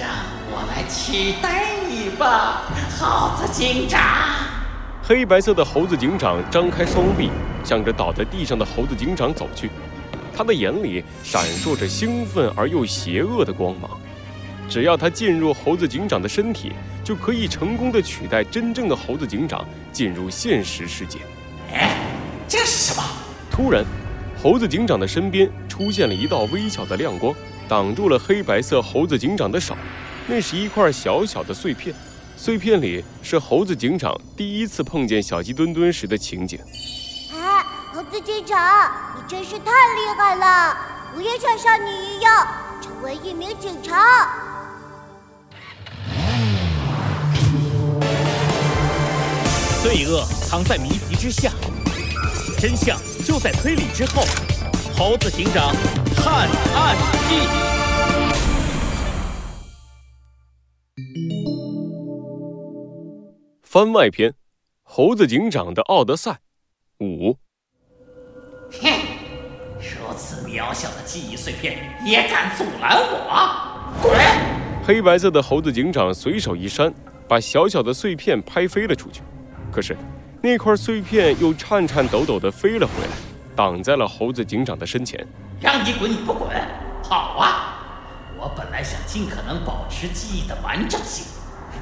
[0.00, 0.08] 让
[0.50, 2.62] 我来取代你吧，
[2.98, 4.00] 猴子警长。
[5.02, 7.30] 黑白色的猴子警长张开双臂，
[7.62, 9.70] 向着倒在地上的猴子警长走去。
[10.34, 13.90] 他的眼里闪烁着兴奋而又邪恶的光芒。
[14.70, 16.72] 只要他进入猴子警长的身体，
[17.04, 19.62] 就可以成功的取代真正的猴子警长，
[19.92, 21.18] 进入现实世界。
[21.74, 21.94] 哎，
[22.48, 23.02] 这是什么？
[23.50, 23.84] 突然，
[24.42, 27.34] 猴子警长的身边出现了一道微小的亮光，
[27.70, 29.76] 挡住了黑白色猴子警长的手。
[30.26, 31.94] 那是一块小小的碎片，
[32.36, 36.58] 碎片里是猴子警长第一次碰见小鸡墩墩时的情景。
[37.32, 37.64] 哎，
[37.94, 40.76] 猴子警长，你真是太厉害了！
[41.14, 42.44] 我也想像你一样，
[42.82, 44.34] 成为一名警察。
[49.80, 51.52] 罪恶藏在谜题之下，
[52.58, 54.24] 真相就在推理之后。
[54.96, 55.74] 猴子警长
[56.22, 56.96] 探案
[57.28, 57.34] 记
[63.62, 64.34] 番外篇：
[64.82, 66.40] 猴子警长的奥德赛
[66.98, 67.36] 五。
[68.70, 68.90] 哼，
[69.78, 74.00] 如此渺小的记忆碎片也敢阻拦我？
[74.02, 74.12] 滚！
[74.84, 76.92] 黑白色的猴子警长随手一扇，
[77.26, 79.22] 把小小的碎片拍飞了出去。
[79.72, 79.96] 可是，
[80.42, 83.12] 那块碎片又颤颤抖抖地飞了回来，
[83.56, 85.26] 挡在了猴子警长的身前。
[85.60, 86.48] 让你滚你不滚？
[87.02, 87.76] 好啊！
[88.38, 91.26] 我本来想尽可能保持记忆的完整性，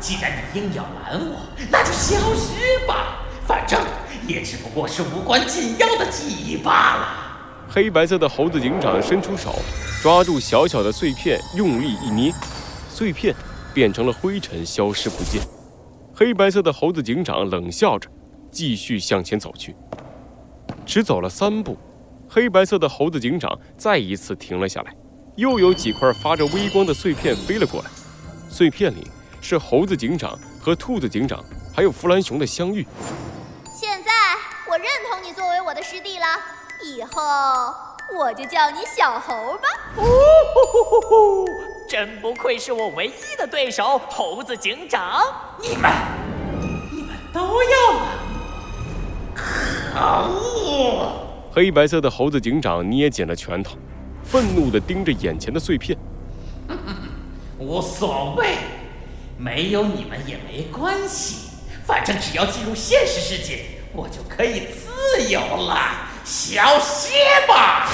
[0.01, 1.39] 既然你硬要拦我，
[1.71, 3.19] 那就消失吧。
[3.47, 3.81] 反正
[4.27, 7.09] 也只不过是无关紧要的记忆罢了。
[7.69, 9.55] 黑白色的猴子警长伸出手，
[10.03, 12.33] 抓住小小的碎片，用力一捏，
[12.91, 13.33] 碎片
[13.73, 15.41] 变成了灰尘，消失不见。
[16.17, 18.11] 黑白色的猴子警长冷笑着，
[18.51, 19.77] 继续向前走去。
[20.85, 21.79] 只走了三步，
[22.29, 24.95] 黑白色的猴子警长再一次停了下来。
[25.37, 27.91] 又有几块发着微光的碎片飞了过来，
[28.51, 29.09] 碎片里
[29.41, 31.43] 是猴子警长和兔子警长
[31.75, 32.87] 还有弗兰熊的相遇。
[33.73, 34.11] 现在
[34.69, 36.27] 我认同你作为我的师弟了，
[36.85, 37.23] 以后
[38.19, 39.69] 我就叫你小猴吧。
[39.95, 41.47] 呼呼呼呼！
[41.89, 45.23] 真不愧是我唯一的对手，猴子警长！
[45.63, 45.91] 你们，
[46.91, 48.09] 你们都要了！
[49.35, 49.45] 可
[50.29, 51.28] 恶！
[51.59, 53.77] 黑白色的猴子警长捏紧了拳头，
[54.23, 55.99] 愤怒地盯着眼前的碎片。
[57.59, 58.59] 无所谓，
[59.37, 61.49] 没有你们也没关系，
[61.85, 65.77] 反正只要进入现实世界，我就可以自由了。
[66.25, 67.17] 小心
[67.49, 67.89] 吧！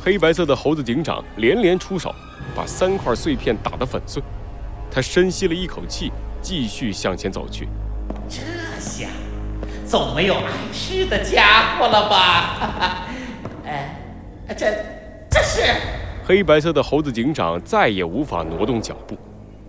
[0.00, 2.14] 黑白色的猴子警长连连出手，
[2.54, 4.22] 把三块碎片打得粉碎。
[4.88, 7.68] 他深吸了一口气，继续向前走去。
[8.28, 8.38] 这
[8.78, 9.08] 下
[9.88, 13.06] 总没有碍事的家伙了吧？
[13.64, 13.96] 哎，
[14.48, 14.66] 这
[15.30, 15.62] 这是……
[16.26, 19.16] 黑白色的猴子警长再也无法挪动脚步，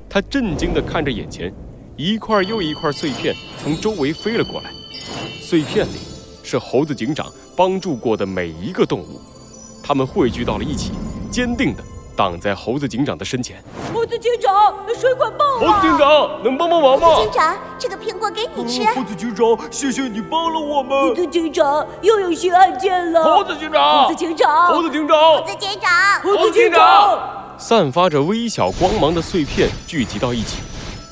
[0.09, 1.53] 他震惊地看着眼前，
[1.95, 4.69] 一块又一块碎片从周围飞了过来，
[5.41, 5.99] 碎片里
[6.43, 9.21] 是猴子警长帮助过的每一个动物。
[9.81, 10.91] 他们汇聚到了一起，
[11.31, 11.81] 坚定地
[12.17, 13.63] 挡在猴子警长的身前。
[13.93, 15.31] 猴子警长，水管
[16.19, 17.07] 长，能帮帮忙吗？
[17.07, 18.83] 猴子警长，这个苹果给你吃。
[18.87, 21.09] 猴子警长，谢谢你帮了我们。
[21.09, 23.23] 猴子警长，又有新案件了。
[23.23, 27.19] 猴子警长，猴子警长，猴子警长，猴子警长，猴子警长。
[27.57, 30.57] 散发着微小光芒的碎片聚集到一起，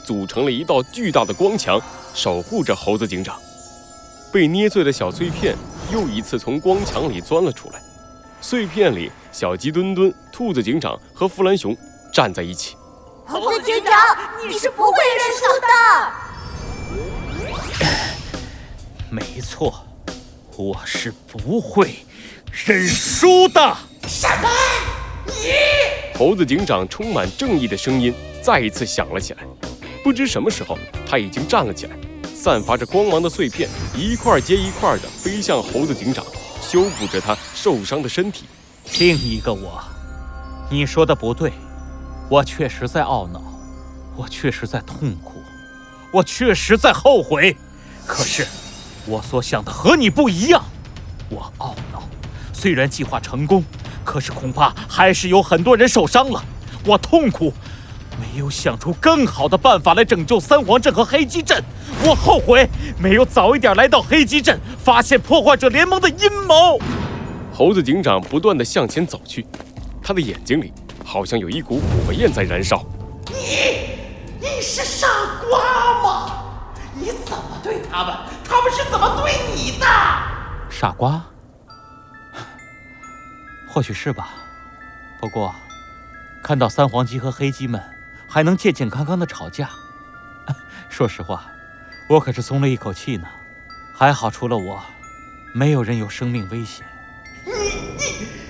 [0.03, 1.79] 组成了一道巨大的光墙，
[2.13, 3.35] 守护着猴子警长。
[4.31, 5.55] 被捏碎的小碎片
[5.91, 7.81] 又一次从光墙里钻了出来。
[8.39, 11.75] 碎片里，小鸡墩墩、兔子警长和弗兰熊
[12.13, 12.75] 站在一起。
[13.27, 13.93] 猴子警长，
[14.47, 15.67] 你是不会认输的。
[19.11, 19.85] 没错，
[20.55, 22.05] 我是不会
[22.65, 23.75] 认输的。
[24.07, 24.49] 什么？
[25.25, 25.51] 你？
[26.17, 29.43] 猴子警长充满正义的声音再一次响了起来。
[30.05, 31.97] 不知什么时候，他已经站了起来，
[32.33, 36.25] 散发着光芒的碎片一块接一块的飞向猴子警长。
[36.61, 38.45] 修补着他受伤的身体。
[38.99, 39.83] 另一个我，
[40.69, 41.51] 你说的不对，
[42.29, 43.41] 我确实在懊恼，
[44.15, 45.41] 我确实在痛苦，
[46.11, 47.55] 我确实在后悔。
[48.05, 48.45] 可是，
[49.05, 50.63] 我所想的和你不一样。
[51.29, 52.03] 我懊恼，
[52.51, 53.63] 虽然计划成功，
[54.03, 56.43] 可是恐怕还是有很多人受伤了。
[56.85, 57.53] 我痛苦。
[58.19, 61.63] 没有想出更好的办法来拯救三皇镇和黑鸡镇，
[62.03, 66.79] 我后悔没有早一点来到黑鸡镇，发现破坏者联盟的阴谋。
[67.53, 69.45] 猴子警长不断的向前走去，
[70.01, 72.83] 他的眼睛里好像有一股火焰在燃烧。
[73.27, 73.97] 你，
[74.39, 75.07] 你是傻
[75.49, 76.43] 瓜吗？
[76.93, 79.85] 你怎么对他们，他们是怎么对你的？
[80.69, 81.23] 傻瓜？
[83.67, 84.29] 或许是吧，
[85.19, 85.53] 不过。
[86.43, 87.81] 看到三黄鸡和黑鸡们
[88.27, 89.69] 还能健健康康的吵架，
[90.87, 91.45] 说实话，
[92.07, 93.27] 我可是松了一口气呢。
[93.93, 94.81] 还好，除了我，
[95.53, 96.85] 没有人有生命危险。
[97.45, 97.51] 你
[97.97, 98.46] 你！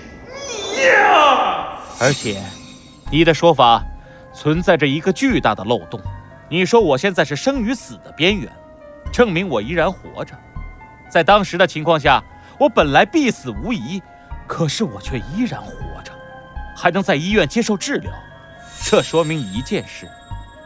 [2.00, 2.42] 而且，
[3.12, 3.84] 你的说法
[4.34, 6.00] 存在着一个巨大的漏洞。
[6.50, 8.50] 你说我现在是生与死的边缘，
[9.12, 10.34] 证明我依然活着。
[11.10, 12.24] 在当时的情况下，
[12.60, 14.02] 我本来必死无疑，
[14.48, 15.72] 可是我却依然活
[16.04, 16.12] 着，
[16.76, 18.12] 还能在医院接受治疗。
[18.84, 20.08] 这说明一件事：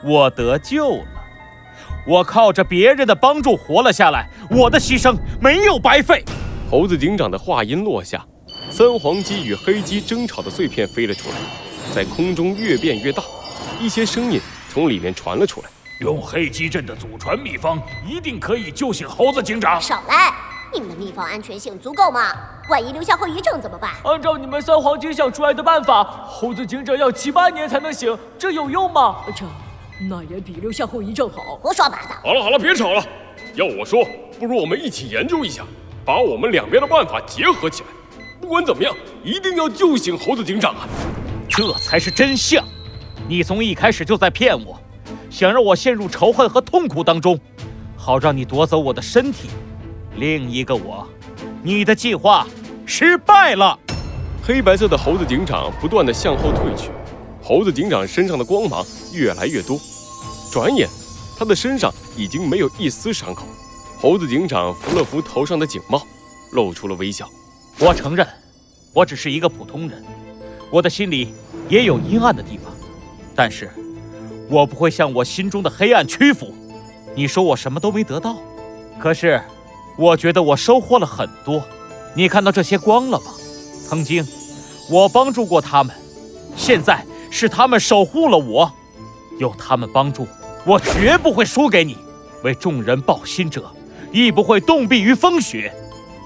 [0.04, 1.06] 我得救了。
[2.06, 6.24] 我靠着别人的帮助活了下来，我的牺牲没有白费。
[6.70, 8.26] 猴子警长的话音落下，
[8.82, 11.36] 三黄鸡与黑鸡争吵的碎片飞了出来，
[11.94, 13.22] 在空中越变越大，
[13.80, 15.70] 一些声音从里面传了出来。
[16.00, 19.80] 用黑鸡镇的祖传秘方，一定可以救醒猴子警长。
[19.80, 20.34] 少来！
[20.74, 22.34] 你们的秘方安全性足够吗？
[22.72, 23.92] 万一留下后遗症怎么办？
[24.04, 29.18] 按照你们三黄鸡想出来的办法，猴子警长要七八年才能醒，这有用吗？
[29.36, 29.46] 这。
[30.10, 31.56] 那也比留下后遗症好。
[31.62, 32.16] 胡说八道！
[32.24, 33.06] 好了好了，别吵了。
[33.54, 34.04] 要我说，
[34.40, 35.64] 不如我们一起研究一下，
[36.04, 37.90] 把我们两边的办法结合起来。
[38.52, 38.94] 不管怎么样，
[39.24, 40.86] 一定要救醒猴子警长啊！
[41.48, 42.62] 这才是真相。
[43.26, 44.78] 你从一开始就在骗我，
[45.30, 47.40] 想让我陷入仇恨和痛苦当中，
[47.96, 49.48] 好让你夺走我的身体。
[50.18, 51.08] 另一个我，
[51.64, 52.46] 你的计划
[52.86, 53.80] 失败了。
[54.44, 56.90] 黑白色的猴子警长不断的向后退去，
[57.42, 59.80] 猴子警长身上的光芒越来越多。
[60.52, 60.90] 转眼，
[61.40, 63.46] 他的身上已经没有一丝伤口。
[63.98, 66.06] 猴子警长扶了扶头上的警帽，
[66.52, 67.26] 露出了微笑。
[67.80, 68.28] 我承认，
[68.94, 70.04] 我只是一个普通人，
[70.70, 71.34] 我的心里
[71.70, 72.74] 也有阴暗的地方，
[73.34, 73.70] 但是，
[74.50, 76.54] 我不会向我心中的黑暗屈服。
[77.16, 78.38] 你说我什么都没得到，
[79.00, 79.42] 可是，
[79.98, 81.64] 我觉得我收获了很多。
[82.14, 83.32] 你看到这些光了吗？
[83.88, 84.26] 曾经，
[84.90, 85.96] 我帮助过他们，
[86.58, 88.70] 现在是他们守护了我，
[89.40, 90.28] 有他们帮助。
[90.66, 91.98] 我绝不会输给你，
[92.44, 93.72] 为众人抱心者，
[94.12, 95.74] 亦不会冻毙于风雪。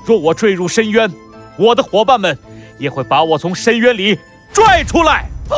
[0.04, 1.12] 若我坠入深渊，
[1.58, 2.38] 我的伙伴们
[2.78, 4.20] 也会把我从深渊里
[4.54, 5.26] 拽出来。
[5.48, 5.56] 不，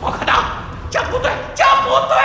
[0.00, 0.34] 不可能，
[0.90, 2.16] 这不对，这不对！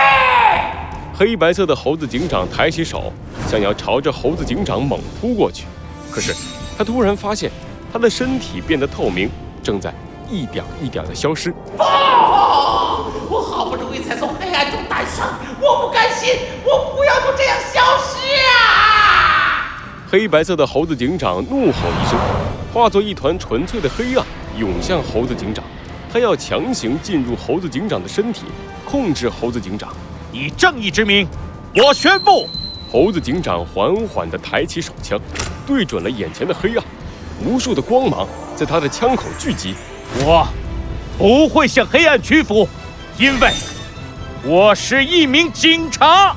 [1.18, 3.12] 黑白色的猴子警长抬起手，
[3.48, 5.66] 想要朝着猴子警长猛扑过去，
[6.10, 6.34] 可是
[6.76, 7.50] 他突然发现，
[7.92, 9.30] 他的身体变得透明，
[9.62, 9.92] 正在
[10.28, 11.50] 一点一点的消失。
[11.76, 15.24] 不，我好不容易才从黑暗中诞生。
[15.60, 16.34] 我不甘心，
[16.64, 18.18] 我不要就这样消失
[18.50, 19.80] 啊！
[20.10, 22.18] 黑白色的猴子警长怒吼一声，
[22.72, 24.24] 化作一团纯粹的黑暗，
[24.58, 25.64] 涌向猴子警长。
[26.12, 28.42] 他要强行进入猴子警长的身体，
[28.84, 29.92] 控制猴子警长。
[30.32, 31.26] 以正义之名，
[31.74, 32.48] 我宣布！
[32.90, 35.18] 猴子警长缓缓地抬起手枪，
[35.66, 36.84] 对准了眼前的黑暗，
[37.44, 39.74] 无数的光芒在他的枪口聚集。
[40.18, 40.46] 我
[41.18, 42.68] 不会向黑暗屈服，
[43.18, 43.50] 因为。
[44.44, 46.36] 我是一名警察。